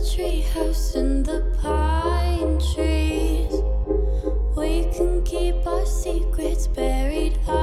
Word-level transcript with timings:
treehouse 0.00 0.96
in 0.96 1.22
the 1.22 1.42
pine 1.60 2.58
trees. 2.72 3.52
We 4.56 4.90
can 4.94 5.22
keep 5.24 5.66
our 5.66 5.84
secrets 5.84 6.66
buried. 6.66 7.36
High. 7.44 7.59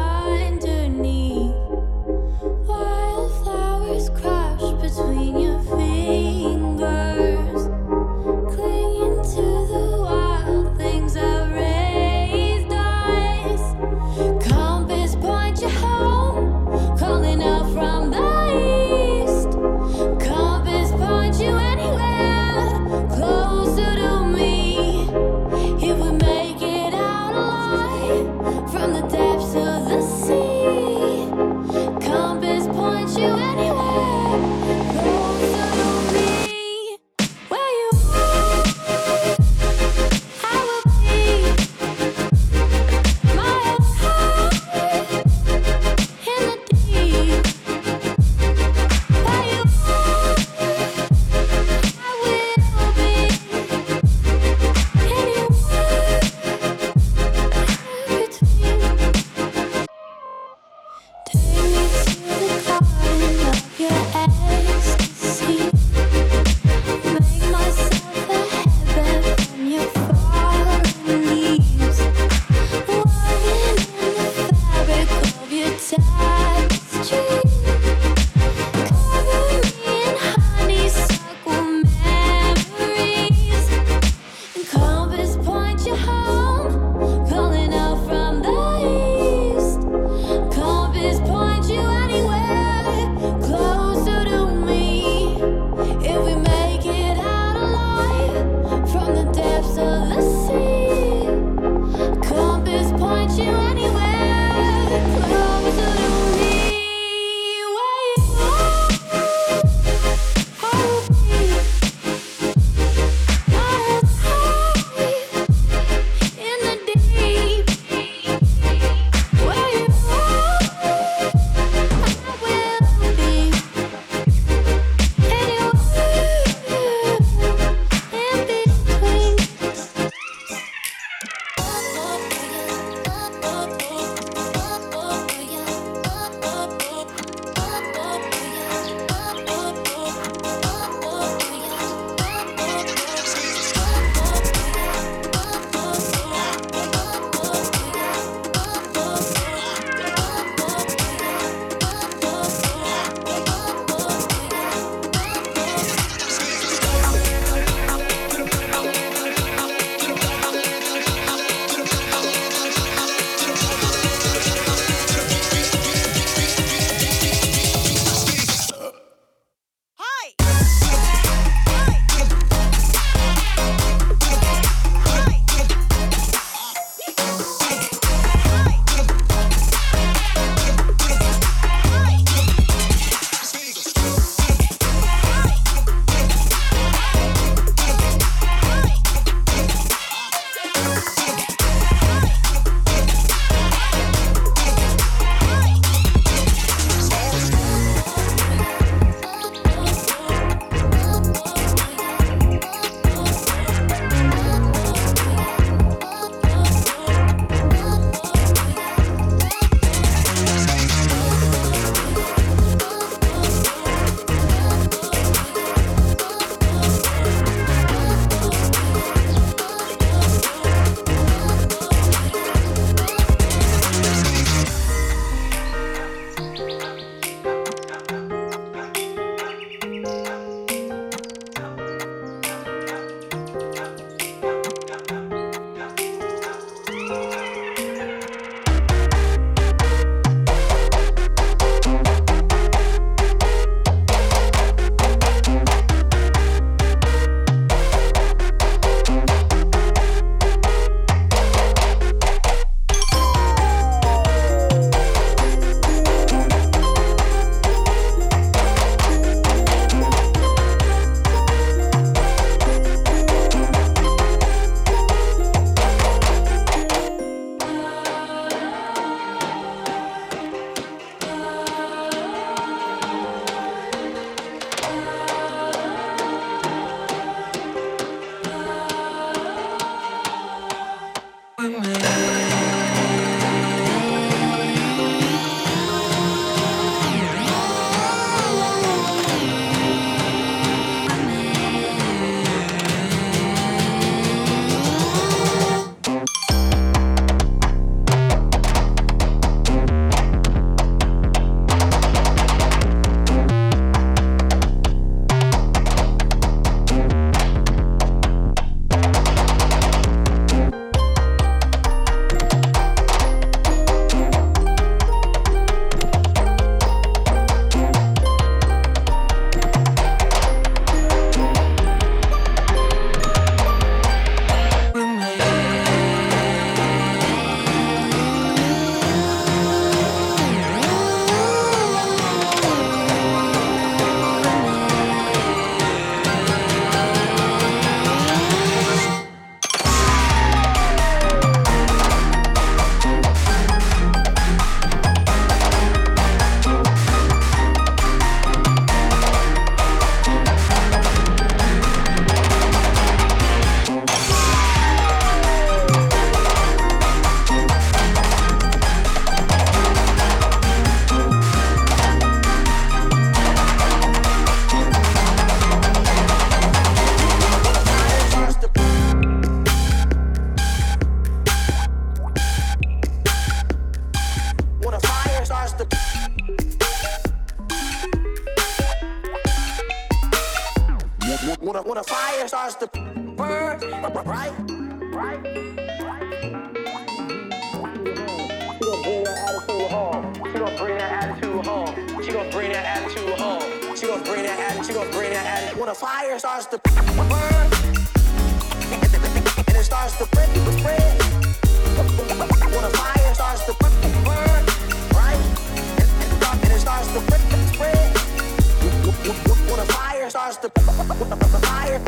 starts 410.58 410.74
to 410.74 411.60
fire, 411.60 412.00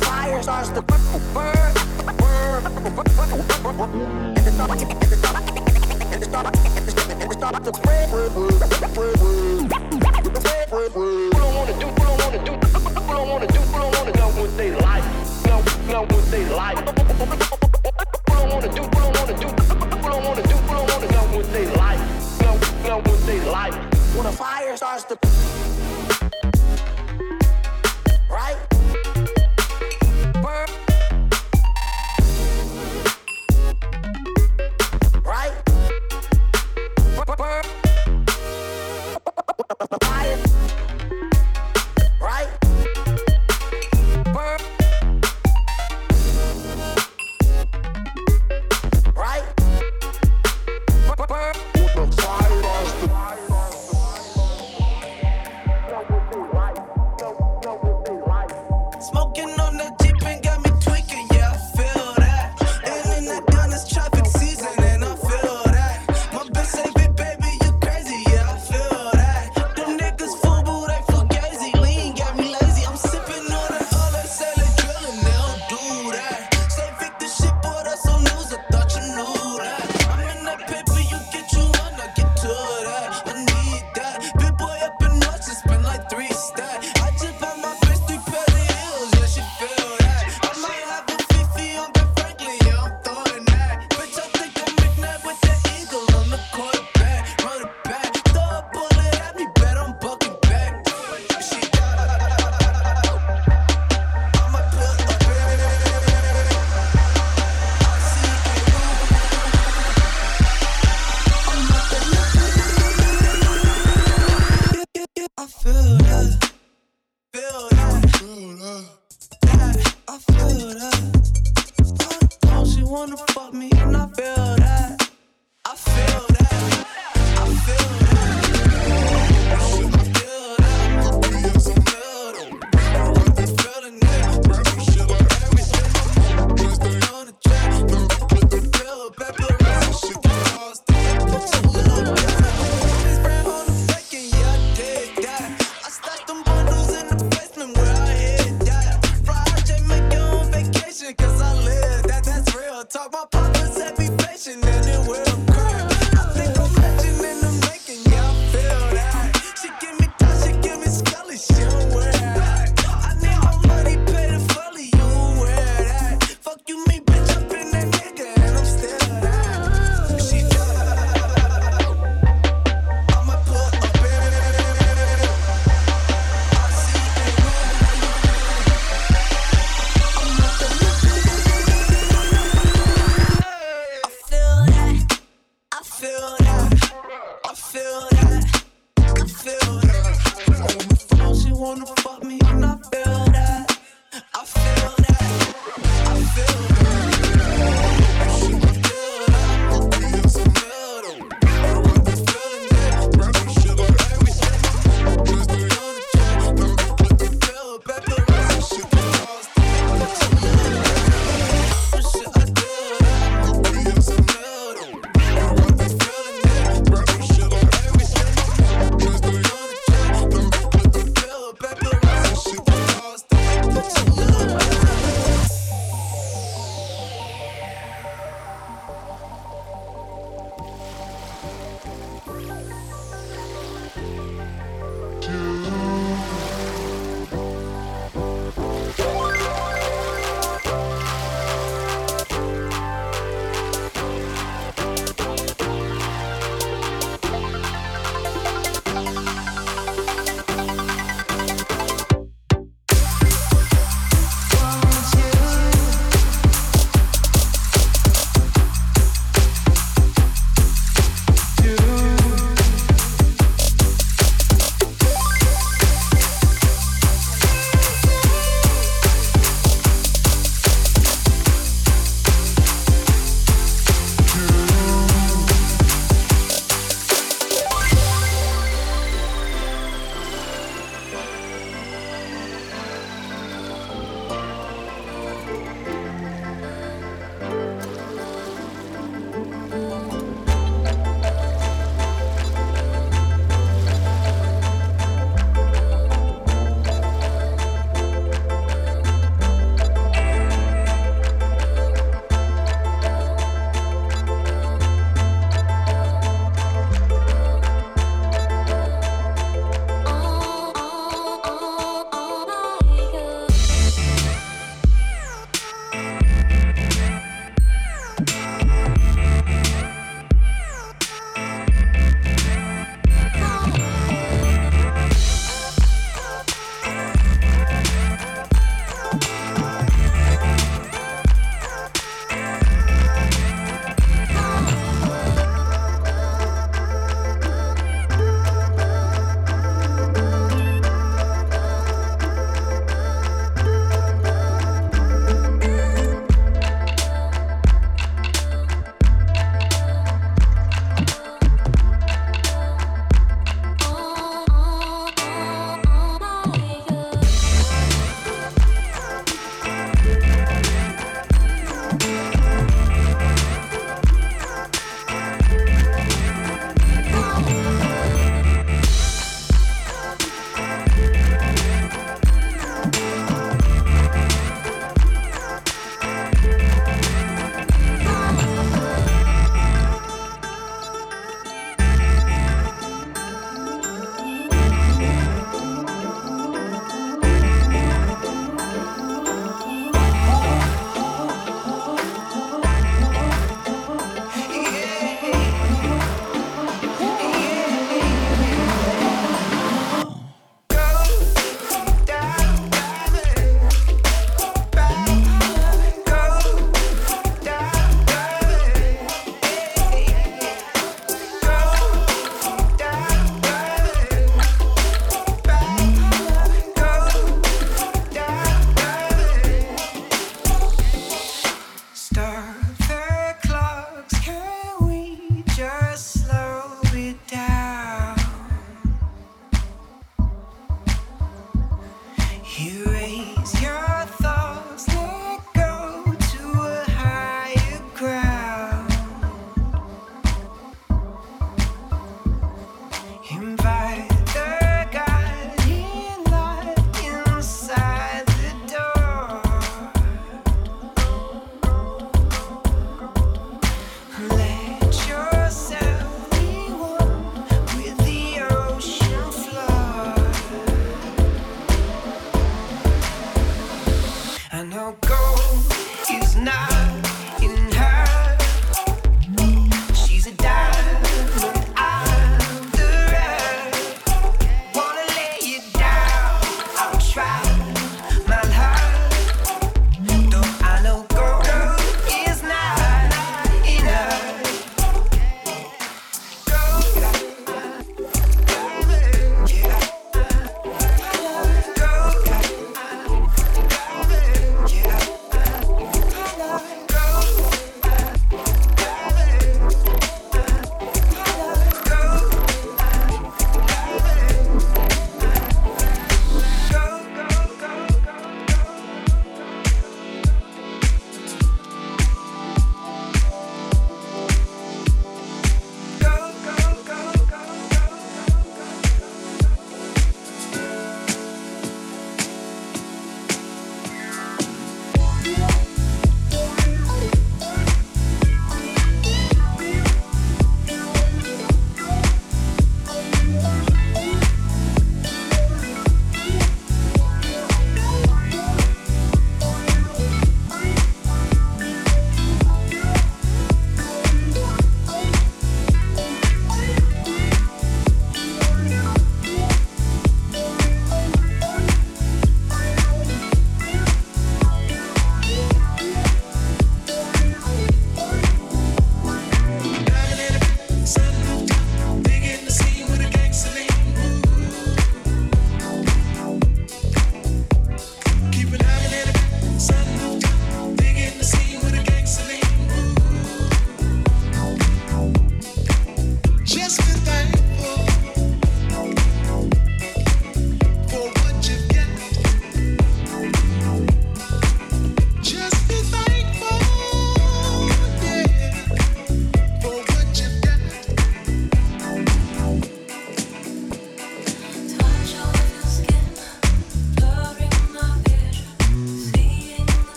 fire 0.00 0.42
starts 0.42 0.68
to 0.70 0.82
burn, 0.82 1.74
burn, 2.18 2.66
and 2.66 2.86
it 2.86 2.92
starts 7.38 7.58
to 7.60 7.74
spread. 7.74 9.31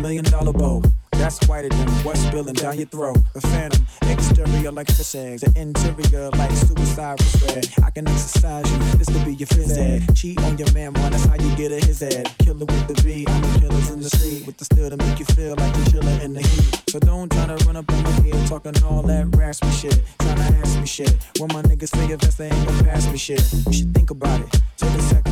Million 0.00 0.24
dollar 0.24 0.52
bow. 0.52 0.82
That's 1.12 1.46
whiter 1.48 1.68
than 1.68 1.88
what's 2.04 2.20
spilling 2.20 2.54
down 2.54 2.76
your 2.76 2.86
throat. 2.86 3.16
A 3.34 3.40
phantom, 3.40 3.86
exterior 4.02 4.72
like 4.72 4.90
fish 4.90 5.14
eggs, 5.14 5.42
the 5.42 5.52
interior 5.58 6.30
like 6.30 6.50
suicide 6.52 7.18
red. 7.42 7.68
I 7.82 7.90
can 7.90 8.06
exercise 8.08 8.70
you, 8.70 8.78
this 8.98 9.08
could 9.08 9.24
be 9.24 9.34
your 9.34 9.46
phys 9.46 9.78
ed. 9.78 10.14
Cheat 10.14 10.40
on 10.42 10.58
your 10.58 10.70
man, 10.72 10.92
man, 10.92 11.12
that's 11.12 11.24
how 11.24 11.36
you 11.36 11.56
get 11.56 11.72
a 11.72 11.84
his 11.86 12.00
head. 12.00 12.30
Killer 12.38 12.66
with 12.66 12.86
the 12.88 13.02
B, 13.02 13.24
I'm 13.28 13.40
the 13.40 13.60
killers 13.60 13.90
in 13.90 14.00
the 14.00 14.10
street 14.10 14.46
with 14.46 14.56
the 14.58 14.64
steel 14.64 14.90
to 14.90 14.96
make 14.96 15.18
you 15.18 15.24
feel 15.24 15.54
like 15.56 15.74
you're 15.76 15.86
chilling 15.86 16.20
in 16.20 16.34
the 16.34 16.42
heat. 16.42 16.82
So 16.88 16.98
don't 16.98 17.30
try 17.30 17.46
to 17.46 17.56
run 17.64 17.76
up 17.76 17.90
on 17.90 18.02
my 18.02 18.10
head 18.10 18.48
talking 18.48 18.74
all 18.84 19.02
that 19.02 19.34
raspy 19.36 19.70
shit. 19.70 20.02
Trying 20.18 20.36
to 20.36 20.42
ask 20.42 20.78
me 20.78 20.86
shit. 20.86 21.16
When 21.38 21.48
my 21.52 21.62
niggas 21.62 21.88
say 21.96 22.12
if 22.12 22.20
that's 22.20 22.36
they 22.36 22.50
ain't 22.50 22.66
gonna 22.66 22.84
pass 22.84 23.10
me 23.10 23.18
shit. 23.18 23.42
You 23.66 23.72
should 23.72 23.94
think 23.94 24.10
about 24.10 24.40
it. 24.40 24.50
Take 24.76 24.90
a 24.90 25.02
second. 25.02 25.23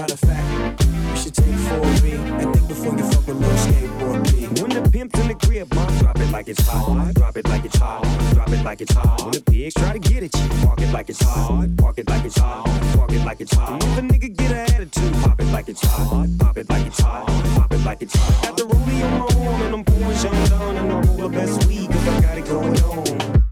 Matter 0.00 0.14
of 0.14 0.20
fact, 0.20 0.86
you 0.86 1.16
should 1.16 1.34
take 1.34 1.44
4B 1.44 2.40
and 2.40 2.54
think 2.54 2.68
before 2.68 2.96
you 2.96 3.04
fuck 3.12 3.28
a 3.28 3.32
little 3.34 3.56
skateboard 3.58 4.32
B. 4.32 4.62
When 4.62 4.70
the 4.70 4.90
pimp's 4.90 5.20
in 5.20 5.28
the 5.28 5.34
crib, 5.34 5.74
mom, 5.74 5.98
drop 5.98 6.18
it 6.18 6.30
like 6.30 6.48
it's 6.48 6.66
hot. 6.66 7.12
Drop 7.16 7.36
it 7.36 7.46
like 7.46 7.66
it's 7.66 7.76
hot. 7.76 8.02
Drop 8.32 8.48
it 8.48 8.64
like 8.64 8.80
it's 8.80 8.94
hot. 8.94 9.20
When 9.20 9.32
the 9.32 9.42
pigs 9.42 9.74
try 9.74 9.92
to 9.92 9.98
get 9.98 10.22
at 10.22 10.34
you, 10.34 10.48
park 10.64 10.80
it 10.80 10.90
like 10.90 11.10
it's 11.10 11.22
hot. 11.22 11.76
Park 11.76 11.98
it 11.98 12.08
like 12.08 12.24
it's 12.24 12.38
hot. 12.38 12.64
Park 12.96 13.12
it 13.12 13.24
like 13.26 13.42
it's 13.42 13.54
hot. 13.54 13.84
If 13.84 13.98
a 13.98 14.00
nigga 14.00 14.34
get 14.34 14.50
an 14.50 14.74
attitude, 14.74 15.12
pop 15.22 15.38
it 15.38 15.52
like 15.52 15.68
it's 15.68 15.84
hot. 15.84 16.28
Pop 16.38 16.56
it 16.56 16.70
like 16.70 16.86
it's 16.86 17.00
hot. 17.00 17.26
Pop 17.56 17.70
it 17.74 17.84
like 17.84 18.00
it's 18.00 18.16
hot. 18.16 18.42
Got 18.42 18.56
the 18.56 18.62
rollie 18.62 19.04
on 19.04 19.18
my 19.18 19.50
arm 19.50 19.62
and 19.64 19.74
I'm 19.74 19.84
pouring 19.84 20.48
down 20.48 20.76
and 20.78 20.92
I 20.92 21.00
roll 21.02 21.28
the 21.28 21.28
best 21.28 21.68
weed 21.68 21.90
cause 21.90 22.08
I 22.08 22.20
got 22.22 22.38
it 22.38 22.46
going 22.46 22.82
on. 22.84 23.49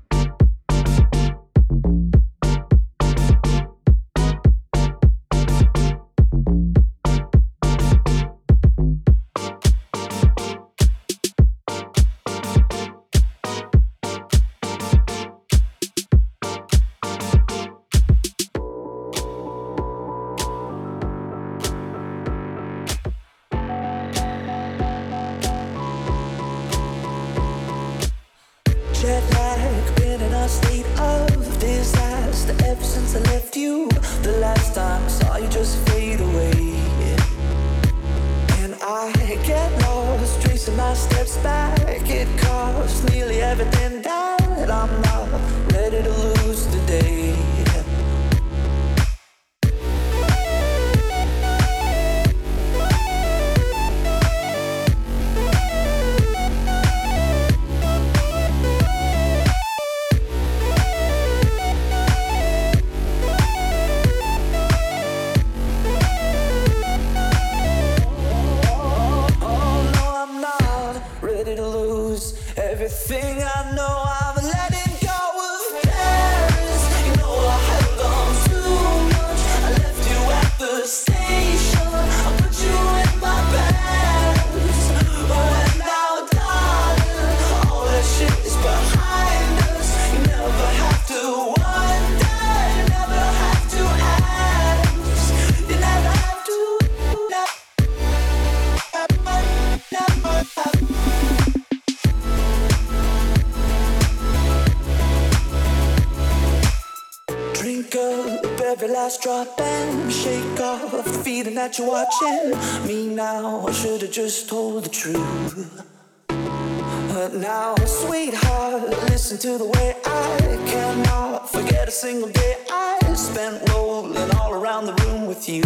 that 111.69 111.79
you're 111.79 111.87
watching 111.87 112.87
me 112.87 113.15
now. 113.15 113.67
I 113.67 113.73
should 113.73 114.01
have 114.01 114.11
just 114.11 114.49
told 114.49 114.85
the 114.85 114.89
truth. 114.89 115.85
But 116.29 117.35
now, 117.35 117.75
sweetheart, 117.85 118.89
listen 119.11 119.37
to 119.39 119.59
the 119.59 119.67
way 119.67 119.97
I 120.07 120.39
cannot 120.67 121.51
forget 121.51 121.87
a 121.87 121.91
single 121.91 122.31
day 122.31 122.57
I 122.71 122.99
spent 123.15 123.69
rolling 123.69 124.31
all 124.37 124.55
around 124.55 124.87
the 124.87 124.95
room 125.05 125.27
with 125.27 125.47
you. 125.47 125.63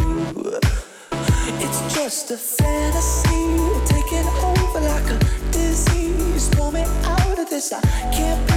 It's 1.64 1.94
just 1.94 2.32
a 2.32 2.36
fantasy 2.36 3.44
taking 3.86 4.26
over 4.42 4.80
like 4.80 5.08
a 5.10 5.18
disease. 5.52 6.48
Pull 6.56 6.72
me 6.72 6.82
out 7.04 7.38
of 7.38 7.48
this. 7.48 7.72
I 7.72 7.80
can't. 8.12 8.51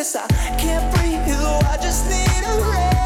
this. 0.00 0.16
I 0.16 0.26
can't 0.56 0.94
breathe 0.94 1.26
you. 1.28 1.44
I 1.68 1.76
just 1.76 2.08
need 2.08 2.42
a 2.46 2.70
rest. 2.70 2.99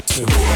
to. 0.00 0.49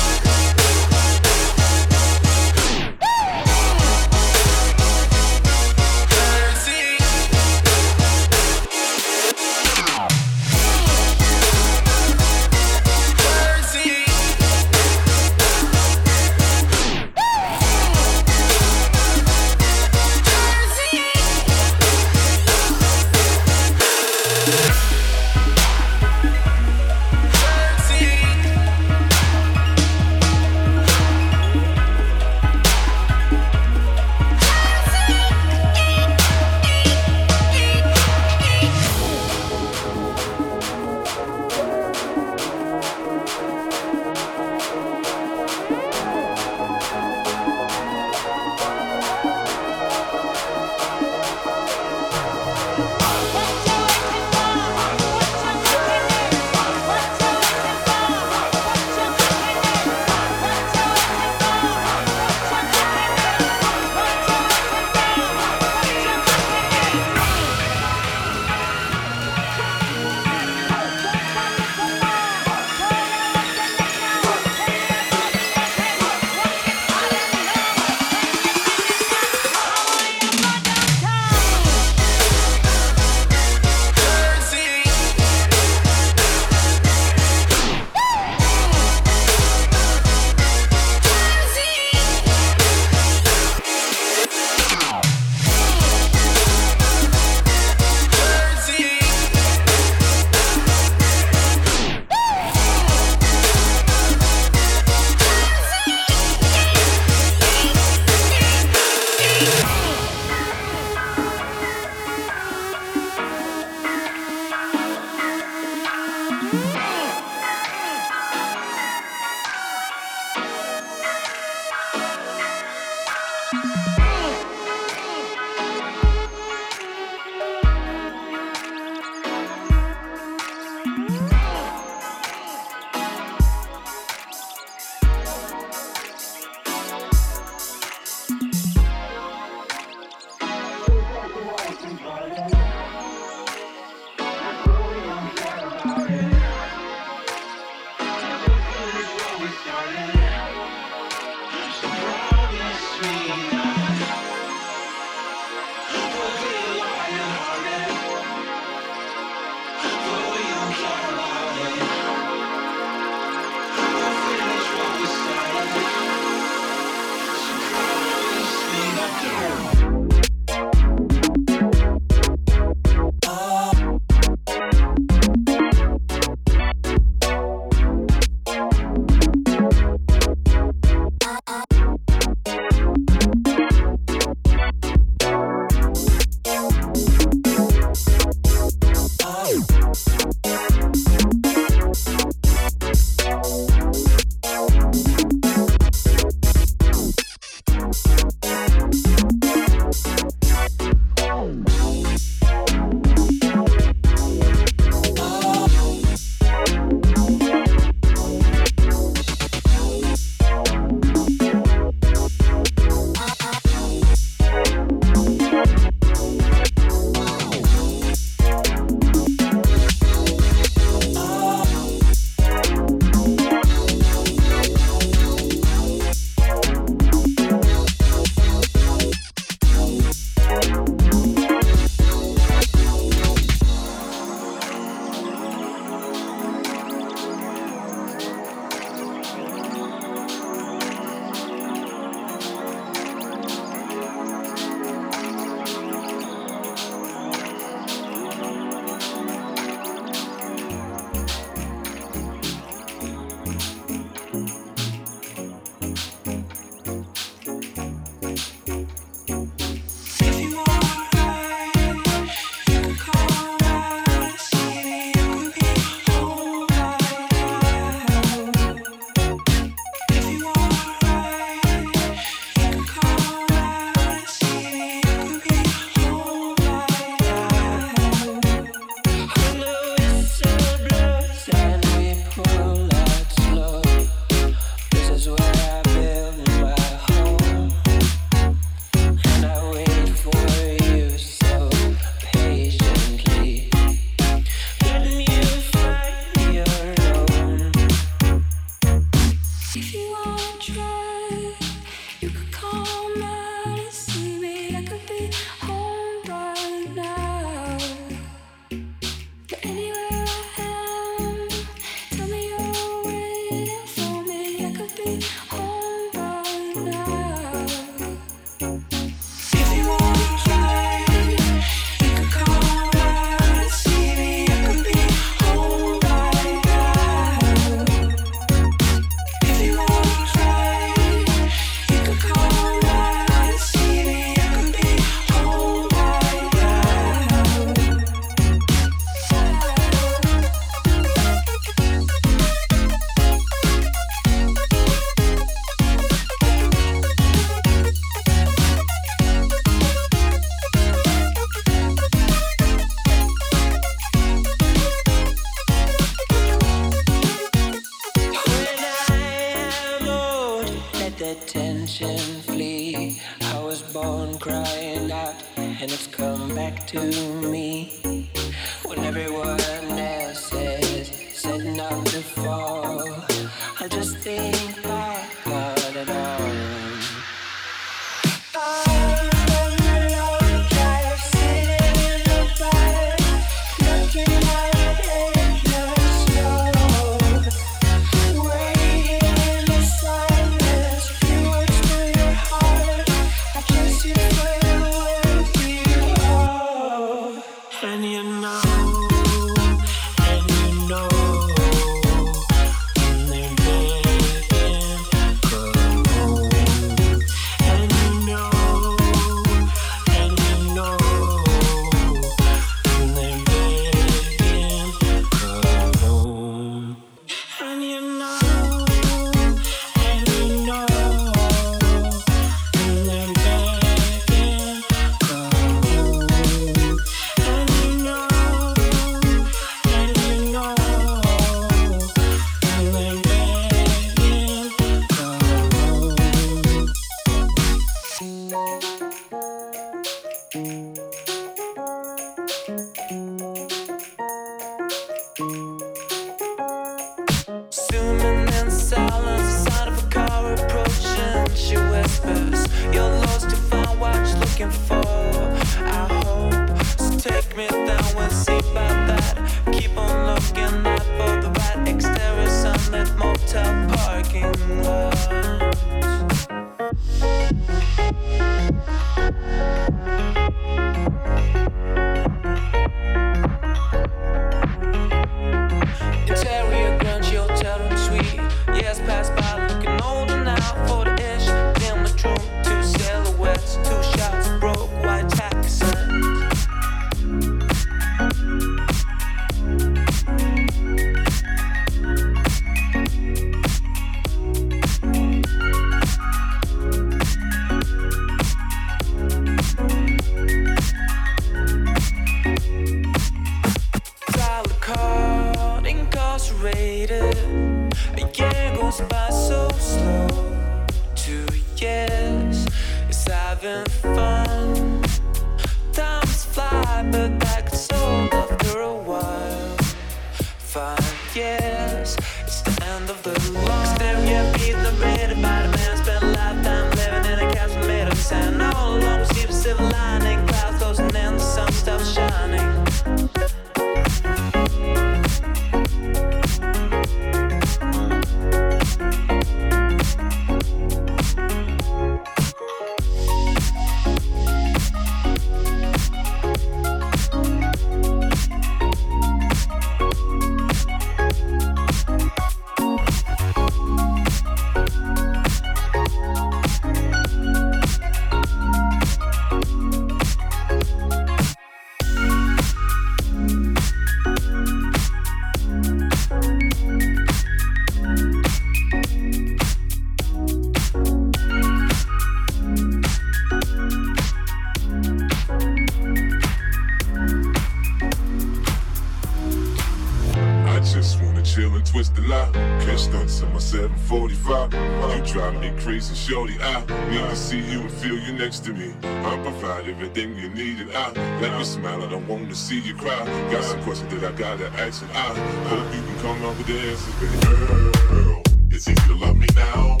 to 588.63 588.73
me. 588.73 588.93
I 589.03 589.39
provide 589.41 589.87
everything 589.87 590.37
you 590.37 590.49
need, 590.49 590.79
and 590.81 590.91
I 590.91 591.11
let 591.39 591.57
you 591.57 591.65
smile. 591.65 592.03
I 592.03 592.09
don't 592.09 592.27
want 592.27 592.49
to 592.49 592.55
see 592.55 592.79
you 592.79 592.93
cry. 592.93 593.25
Got 593.51 593.63
some 593.63 593.81
questions 593.83 594.13
that 594.13 594.23
I 594.23 594.37
gotta 594.37 594.67
ask, 594.79 595.01
and 595.01 595.11
I 595.11 595.33
hope 595.67 595.93
you 595.93 596.01
can 596.01 596.19
come 596.19 596.45
up 596.45 596.57
with 596.57 596.67
the 596.67 596.79
answers, 596.79 597.15
baby 597.15 598.07
girl. 598.07 598.43
It's 598.69 598.87
easy 598.87 599.07
to 599.07 599.15
love 599.15 599.37
me 599.37 599.47
now. 599.55 600.00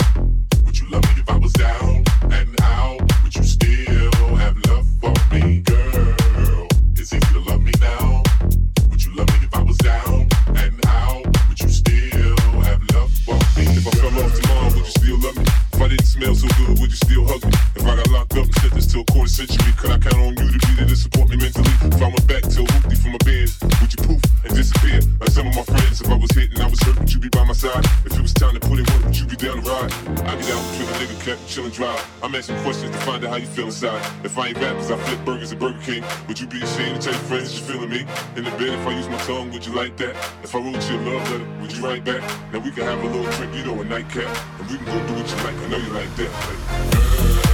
If 34.23 34.37
I 34.37 34.49
ain't 34.49 34.57
rappers, 34.59 34.91
I 34.91 34.97
flip 34.97 35.25
burgers 35.25 35.51
at 35.51 35.57
Burger 35.57 35.79
King. 35.81 36.03
Would 36.27 36.39
you 36.39 36.45
be 36.45 36.61
ashamed 36.61 37.01
to 37.01 37.09
tell 37.09 37.13
your 37.13 37.23
friends 37.23 37.59
you 37.59 37.65
feeling 37.65 37.89
me? 37.89 38.01
In 38.35 38.43
the 38.43 38.51
bed, 38.51 38.69
if 38.69 38.85
I 38.85 38.95
use 38.95 39.09
my 39.09 39.17
tongue, 39.17 39.51
would 39.51 39.65
you 39.65 39.73
like 39.73 39.97
that? 39.97 40.15
If 40.43 40.53
I 40.53 40.59
wrote 40.59 40.89
you 40.89 40.97
a 40.97 41.01
love 41.01 41.31
letter, 41.31 41.45
would 41.59 41.75
you 41.75 41.83
write 41.83 42.05
back? 42.05 42.21
Now 42.53 42.59
we 42.59 42.69
can 42.69 42.83
have 42.83 43.03
a 43.03 43.07
little 43.07 43.31
drink, 43.33 43.55
you 43.55 43.63
know, 43.65 43.81
a 43.81 43.83
nightcap. 43.83 44.29
And 44.59 44.69
we 44.69 44.77
can 44.77 44.85
go 44.85 45.07
do 45.07 45.13
what 45.15 45.27
you 45.27 45.35
like, 45.37 45.55
I 45.55 45.67
know 45.69 45.77
you 45.77 45.89
like 45.89 46.15
that. 46.17 46.31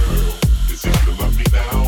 Girl, 0.08 0.34
is 0.70 0.84
it 0.84 1.06
you 1.06 1.12
love 1.12 1.38
me 1.38 1.44
now? 1.52 1.87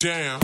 Damn. 0.00 0.40